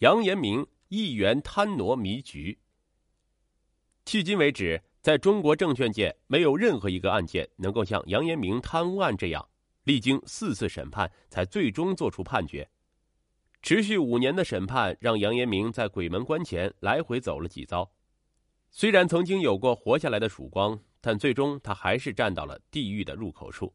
[0.00, 2.58] 杨延明亿元贪挪迷局。
[4.04, 9.48] 迄今为止，在中国证券界，没有任何一个案件能够像杨延明贪污案这样，
[9.84, 12.68] 历经四次审判才最终作出判决。
[13.62, 17.90] 持续五年的审判，让杨延明在鬼门关前来回走了几遭。
[18.70, 23.74] 虽然曾经有过活下来的曙光，但最终他还是站到了地狱的入口处。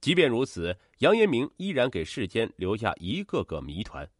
[0.00, 4.10] 即便如此，杨延明依然给世间留下一个个谜团。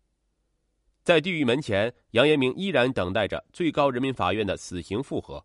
[1.11, 5.45] 在地狱门前，杨延明依然等待着最高人民法院的死刑复核。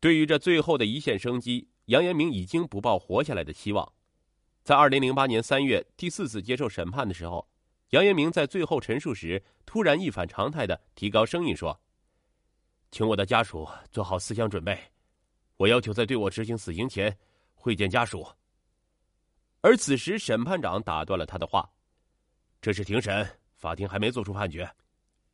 [0.00, 3.92] 对于这最后的一线生机，杨延明已经不抱活下来的希望。
[4.64, 7.48] 在二零零八年三月第四次接受审判的时候，
[7.90, 11.80] 杨延明在最后陈述时突然一反常态的提高声音说
[12.90, 14.76] ：“请我的家属做好思想准备，
[15.58, 17.16] 我要求在对我执行死刑前
[17.54, 18.26] 会见家属。”
[19.62, 21.70] 而此时，审判长打断了他的话
[22.60, 24.68] ：“这是庭审，法庭还没做出判决，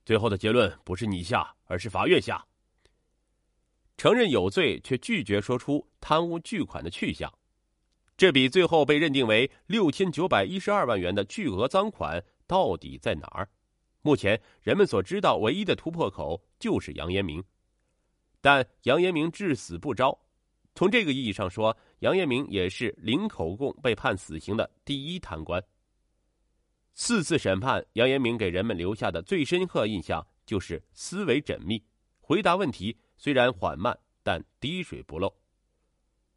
[0.04, 2.44] 最后的结论不是你下，而是法院下。”
[3.96, 7.32] 承认有罪，却拒绝说出贪污巨款的去向，
[8.16, 13.48] 这笔最后被认定为六千九百一十二万元的巨额赃款到底在哪儿？
[14.02, 17.42] 目前人们所知道唯一的突破口就是杨延明，
[18.40, 20.16] 但杨延明至死不招。
[20.74, 25.62] 从这个意义上说，杨延明也是零口供被判死刑的第一贪官。
[26.98, 31.84] 四次审判，杨延明给人们留下的最深刻印象就是思维缜密，
[32.20, 35.36] 回答问题虽然缓慢，但滴水不漏。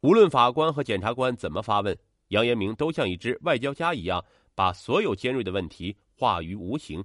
[0.02, 4.22] 无论法官和检察官怎么发问，杨延明都像一只外交家一样，
[4.54, 7.02] 把所有尖锐的问题化于无形。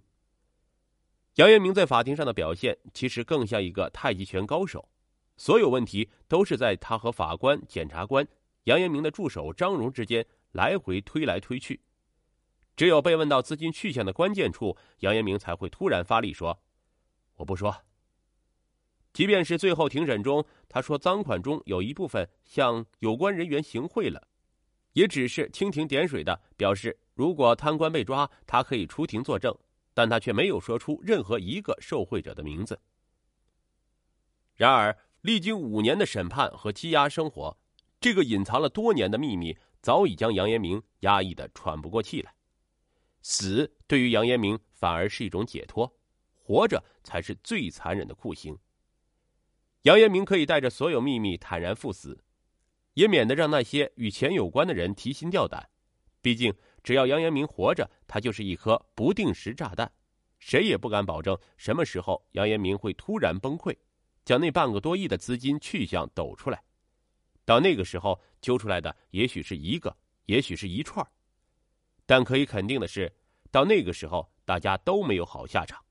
[1.35, 4.89] 杨延明在法庭上的表现，其实更像一个太极拳高手。
[5.37, 8.27] 所有问题都是在他和法官、检察官、
[8.65, 11.79] 杨延明的助手张荣之间来回推来推去。
[12.75, 16.61] 只有被问到资金去向的关键处，杨延明才会突然发力说
[17.37, 17.83] ：“我不说。”
[19.13, 24.27] 即便是最后庭审中，他说赃款中有一部分向有关人员行贿了，
[24.93, 29.57] 也只是蜻蜓点水的表示，如果贪官被抓，他可以出庭作证，
[29.93, 32.79] 但他却没有说出任何一个受贿者的名字。
[34.55, 34.97] 然而。
[35.21, 37.57] 历经五年的审判和羁押生活，
[37.99, 42.31] 这个隐藏了多年的秘密早已将杨延明压抑的喘不过气来。
[43.27, 45.91] 死对于杨延明反而是一种解脱，
[46.31, 48.55] 活着才是最残忍的酷刑。
[49.81, 52.23] 杨延明可以带着所有秘密坦然赴死，
[52.93, 55.67] 也免得让那些与钱有关的人提心吊胆。
[56.21, 56.53] 毕竟，
[56.83, 59.91] 只要杨延明活着，他就是一颗不定时炸弹，
[60.37, 63.75] 谁也不敢保证什么时候杨延明会突然崩溃。
[64.23, 66.63] 将那半个多亿的资金去向抖出来，
[67.43, 69.97] 到那个时候揪出来的也许是一个，
[70.27, 71.03] 也许是一串
[72.05, 73.11] 但可以肯定的是，
[73.51, 75.83] 到那个时候大家都没有好下场。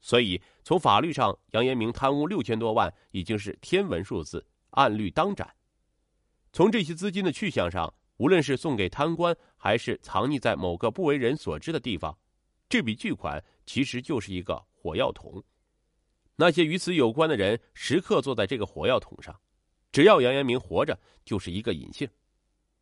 [0.00, 5.54] 所以从法律上，杨延明贪污六千多万已经是天文数字，按律当斩。
[6.52, 12.18] 从这些资金的去向上，无论是送给贪官，还是藏匿在某个不为人所知的地方，
[12.68, 15.42] 这笔巨款其实就是一个火药桶。
[16.36, 19.38] 那些与此有关的人时刻坐在这个火药桶上，
[19.92, 22.08] 只要杨延明活着，就是一个隐性；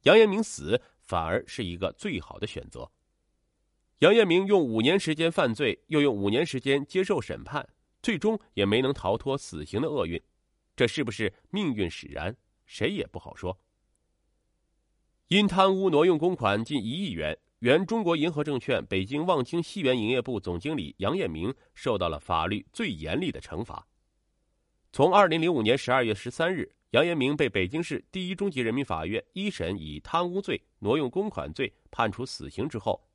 [0.02, 2.90] 杨延明死，反而是一个最好的选择。
[4.00, 7.66] 杨彦明用五年时间犯罪，又用五年时间接受审判，
[8.02, 10.22] 最终也没能逃脱死刑的厄运，
[10.76, 12.36] 这是不是命运使然？
[12.66, 13.58] 谁也不好说。
[15.28, 17.38] 因贪污挪用公款近一亿元。
[17.60, 23.84] 原中国银河证券北京望京西园营业部总经理杨彦明受到了法律最严厉的惩罚。
[24.92, 33.06] 从二零零五年十二月十三日，杨延明被北京市第一中级人民法院一审以贪污罪、挪用公款罪判处死刑之后，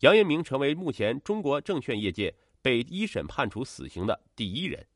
[0.00, 4.86] 杨延明成为目前中国证券业界被一审判处死刑的第一人，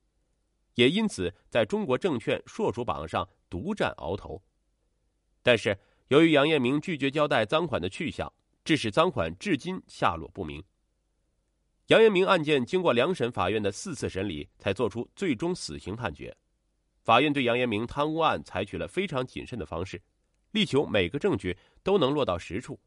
[0.75, 4.43] 也因此在中国证券硕鼠榜上独占鳌头。
[5.43, 5.79] 但是，
[6.09, 8.31] 由于杨彦明拒绝交代赃款的去向，
[8.63, 10.63] 致使赃款至今下落不明。
[11.87, 16.37] 杨延明案件经过两审法院的四次审理，才作出最终死刑判决。
[17.03, 20.01] 法院对杨延明贪污案采取了非常谨慎的方式，
[20.53, 22.79] 力求每个证据都能落到实处。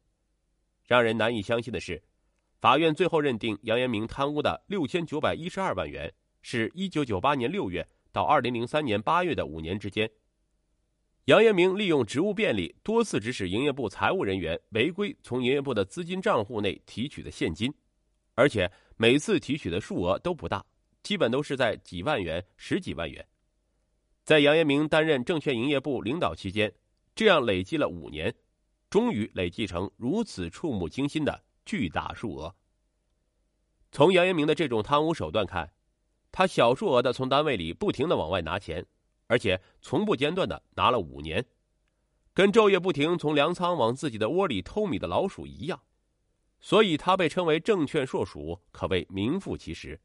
[0.86, 2.02] 让人难以相信的是，
[2.60, 6.12] 法院最后认定杨延明贪污的六千九百一十二万元，
[6.42, 10.10] 是一九九八年六月到二零零三年八月的五年之间。
[11.24, 17.72] 杨延明利用职务便利，多次指使营业部财务人员违规从营业部的资金账户内提取的现金，
[18.34, 20.62] 而且每次提取的数额都不大，
[21.02, 23.26] 基本都是在几万元、十几万元。
[24.24, 26.72] 在杨延明担任证券营业部领导期间，
[27.14, 28.34] 这样累积了五年，
[28.88, 32.54] 终于累计成如此触目惊心的巨大数额。
[33.92, 35.70] 从杨延明的这种贪污手段看，
[36.32, 38.86] 他小数额的从单位里不停的往外拿钱，
[39.26, 41.44] 而且从不间断的拿了五年，
[42.32, 45.82] 跟昼夜不停从粮仓往自己的窝里偷米的老鼠一样，
[46.60, 50.00] 所以他被称为证券硕鼠，可谓名副其实。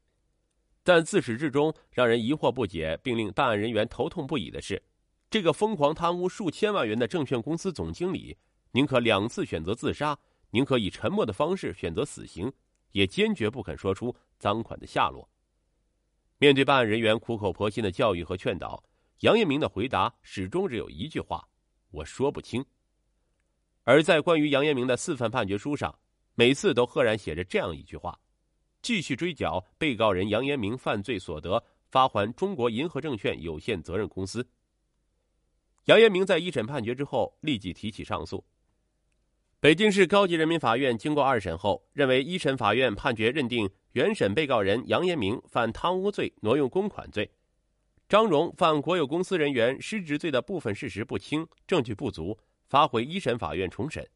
[0.92, 4.82] 但自始至终让人疑惑不解，并令办案人员头痛不已的是，
[5.30, 8.36] 这个疯狂贪污数千万元的证券公司总经理，
[8.72, 10.18] 宁可两次选择自杀，
[10.50, 12.52] 宁可以沉默的方式选择死刑，
[12.90, 15.30] 也坚决不肯说出赃款的下落。
[16.38, 18.82] 面对办案人员苦口婆心的教育和劝导，
[19.20, 21.48] 杨彦明的回答始终只有一句话
[21.92, 22.66] ：“我说不清。”
[23.86, 25.96] 而在关于杨彦明的四份判决书上，
[26.34, 28.18] 每次都赫然写着这样一句话。
[28.82, 34.48] 继续追缴被告人杨延明犯罪所得，发还中国银河证券有限责任公司。
[35.86, 38.44] 杨延明在一审判决之后立即提起上诉。
[39.58, 47.30] 北京市高级人民法院经过二审后，认为一审法院判决认定原审被告人杨延明犯贪污罪、挪用公款罪，
[48.08, 52.38] 张荣犯国有公司人员失职罪的部分事实不清、证据不足，
[52.68, 54.08] 发回一审法院重审。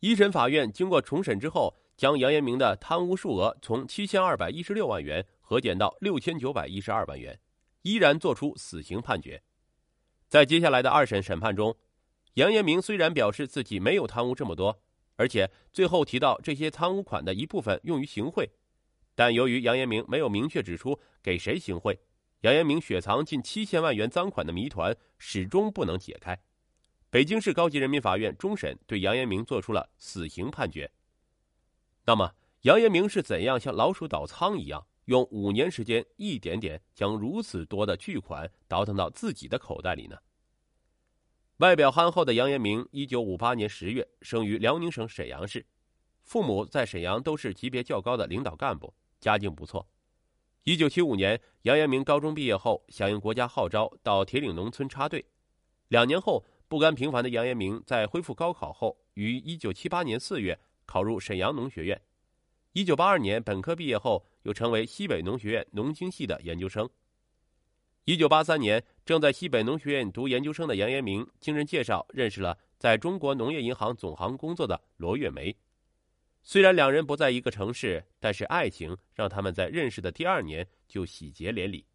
[0.00, 1.79] 一审法院经过重审之后。
[2.00, 7.38] 将杨延明的贪污数额从七千二百一十六万元核减到六千九百一十二万元，
[7.82, 9.42] 依然作出死刑判决。
[10.26, 11.76] 在接下来的二审审判中，
[12.36, 14.80] 杨延明虽然表示自己没有贪污这么多，
[15.16, 18.48] 而且最后提到这些贪污款的一部分用于行贿，
[19.14, 22.00] 但由于杨延明没有明确指出给谁行贿，
[22.40, 26.40] 杨延明雪藏近七千万元赃款的谜团始终不能解开。
[27.10, 30.90] 北京市高级人民法院终审对杨延明作出了死刑判决。
[32.10, 40.18] 那么，杨延明是怎样像老鼠倒仓一样，用五年时间一点点将如此多的巨款倒腾到自己的口袋里呢？
[41.58, 45.64] 外表憨厚的杨延明，一九五八年十月生于辽宁省沈阳市，
[46.24, 49.86] 父母在沈阳都是级别较高的领导干部，家境不错。
[50.64, 55.24] 一九七五年，杨延明高中毕业后，响应国家号召到铁岭农村插队。
[55.86, 60.58] 两年后，不甘平凡的杨延明在恢复高考后，于一九七八年四月。
[60.90, 62.02] 考入沈阳农学院，
[62.72, 66.90] 一九八二年本科毕业后，又成为西北农学院农经系的研究生。
[68.06, 75.56] 一九八三年，正在西北农学院读研究生的杨延明，经人介绍认识了在中国农业银行总行工作的罗月梅。
[76.42, 81.86] 虽然两人不在一个城市，但是爱情让他们在认识的第二年就喜结连理。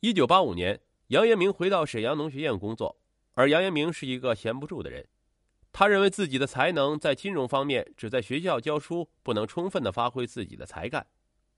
[0.00, 2.98] 一九八五年，杨延明回到沈阳农学院工作，
[3.34, 5.06] 而杨延明是一个闲不住的人。
[5.72, 11.06] 他认为自己的才能在金融方面只在学校教书，不能充分的发挥自己的才干，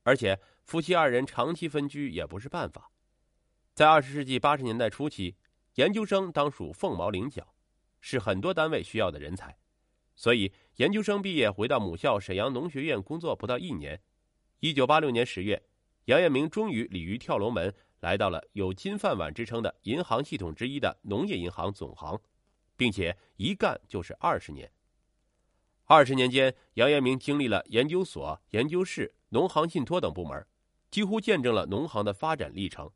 [0.05, 2.93] 而且夫妻二人长期分居也不是办法。
[3.75, 5.35] 在二十世纪八十年代初期，
[5.75, 7.55] 研究生当属凤毛麟角，
[8.01, 9.57] 是很多单位需要的人才，
[10.15, 14.01] 所以研究生毕业回到母校沈阳农学院工作不到一年，
[14.61, 15.61] 一九八六年十月，
[16.05, 22.21] 杨彦明终于鲤鱼跳龙门，来到了有金饭碗之称的银行系统之一的农业银行总行。
[22.77, 24.71] 并且一干就是二十年。
[25.85, 30.47] 二十年间，杨延明经历了研究所、研究室、农行信托等部门，
[30.91, 32.91] 几乎见证了农行的发展历程。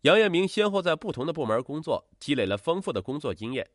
[0.00, 3.70] 杨延明先后在不同的部门工作，积累了丰富的工作经验，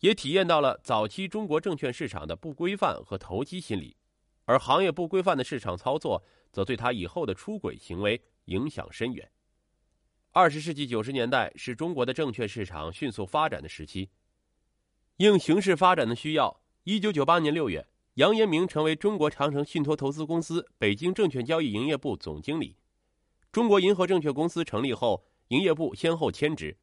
[0.00, 3.94] 也体验到了早期中国证券市场的不规范和投机心理，
[4.46, 9.30] 而行业不规范的市场操作，则对他以后的出轨行为影响深远。
[10.38, 14.08] 二十世纪九十年代是中国的证券市场迅速发展的时期。
[15.16, 22.76] 应形势发展的需要，一九九八年六月，杨延明成为中国长城信托投资公司北京证券交易营业部总经理。
[23.50, 26.76] 中国银河证券公司成立后，营业部先后迁职，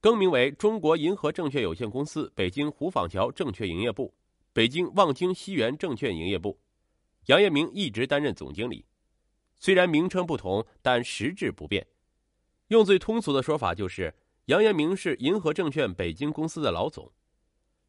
[0.00, 4.14] 更名为中国银河证券有限公司北京虎坊桥证券营业部、
[4.54, 6.58] 北京望京西园证券营业部。
[7.26, 8.86] 杨延明一直担任总经理，
[9.58, 11.86] 虽然名称不同，但实质不变。
[12.68, 14.14] 用最通俗的说法就是，
[14.46, 17.10] 杨延明是银河证券北京公司的老总。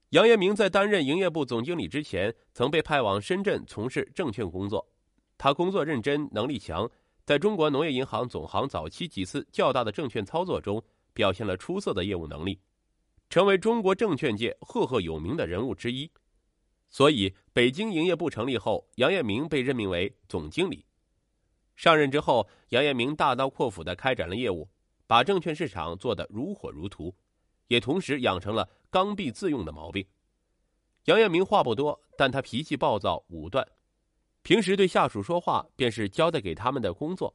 [0.10, 4.86] 杨延明在担任营业部总经理之前，曾被派往深圳从事证券工作。
[5.38, 6.90] 他工作认真，能力强，
[7.26, 10.82] 在中国农业银行总行早期几次较大的证券操作中，
[11.14, 12.60] 表现了出色的业务能力，
[13.30, 16.10] 成为中国证券界赫赫有名的人物之一。
[16.90, 20.86] 所以，北京营业部成立后，杨延明被任命为总经理。
[21.80, 24.68] 上任之后，杨彦明大刀阔斧地开展了业务，
[25.08, 27.16] 把证券市场做得如火如荼。
[27.68, 30.06] 也同时养成了刚愎自用的毛病。
[31.06, 33.66] 杨彦明话不多，但他脾气暴躁武断，
[34.42, 37.34] 平时对下属说话便是交代给他们的工作。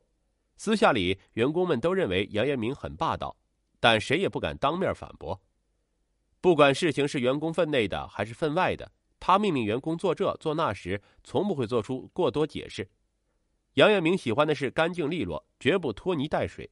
[0.58, 3.34] 私下里，员工们都认为杨彦明很霸道，
[3.80, 5.40] 但谁也不敢当面反驳。
[6.42, 12.86] 不管事情是员工分内的还是分外的，他命令员工做这做那时，从不会做出过多解释。
[13.74, 16.70] 杨彦明喜欢的是干净利落，绝不拖泥带水。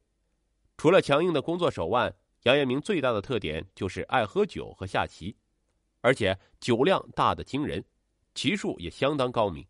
[0.76, 5.36] 除了强硬的工作手腕，杨彦明最大的特点就是爱喝酒和下棋，
[6.00, 7.84] 而且酒量大的惊人，
[8.34, 9.66] 棋术也相当高明。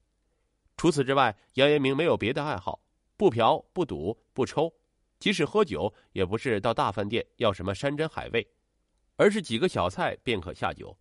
[0.77, 2.83] 除此之外，杨彦明没有别的爱好，
[3.17, 4.71] 不嫖不赌不抽，
[5.19, 8.47] 即使喝酒，也不是到大饭店要什么山珍海味，
[9.17, 10.99] 而是几个小菜便可下酒。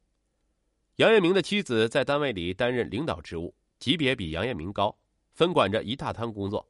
[0.96, 4.98] 杨彦明的妻子在单位里担任领导职务，级别比杨彦明高，
[5.34, 6.68] 分管着一大摊工作。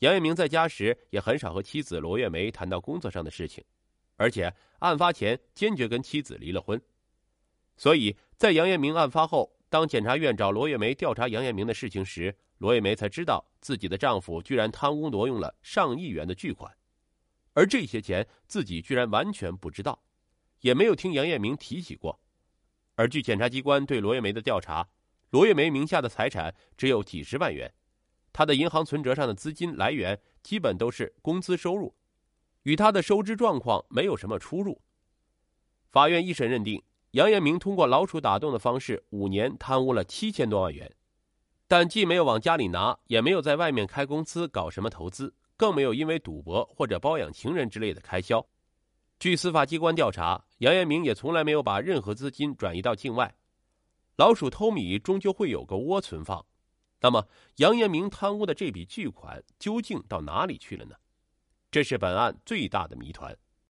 [0.00, 3.64] 杨艳明在家时也很少和妻子罗月梅谈到工作上的事情，
[4.16, 6.80] 而且案发前坚决跟妻子离了婚。
[7.76, 16.74] 所以在杨艳明案发后，当检察院找罗月梅调查杨艳明的事情时，罗月梅才知道自己的丈夫居然贪污挪用了上亿元的巨款，
[17.52, 20.02] 而这些钱自己居然完全不知道，
[20.60, 22.20] 也没有听杨艳明提起过。
[22.94, 24.88] 而据检察机关对罗月梅的调查，
[25.36, 27.70] 罗月梅名下的财产只有几十万元，
[28.32, 31.94] 她的银行存折上的资金来源基本都是工资收入，
[32.62, 34.80] 与她的收支状况没有什么出入。
[35.90, 40.90] 法院一审认定，杨彦明通过老鼠打洞的方式，五年贪污了七千多万元，
[41.68, 48.42] 但既没有往家里拿，也没有在外面开公司搞什么投资，更没有因为赌博或者包养情人之类的开销。
[49.20, 53.34] 据司法机关调查，杨彦明也从来没有把任何资金转移到境外。
[54.16, 56.46] 老鼠偷米，终究会有个窝存放。
[57.00, 60.96] 那么，杨延明贪污的这笔巨款究竟到哪里去了呢？
[61.70, 63.36] 这是本案最大的谜团。